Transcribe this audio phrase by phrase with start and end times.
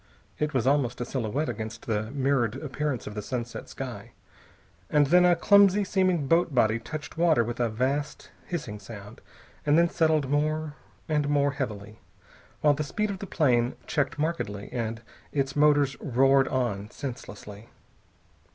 [0.39, 4.13] It was almost a silhouette against the mirrored appearance of the sunset sky.
[4.89, 9.21] And then a clumsy seeming boat body touched water with a vast hissing sound,
[9.63, 10.73] and settled more
[11.07, 11.99] and more heavily,
[12.61, 17.69] while the speed of the plane checked markedly and its motors roared on senselessly.